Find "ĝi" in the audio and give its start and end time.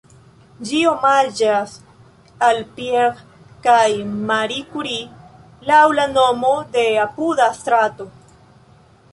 0.67-0.77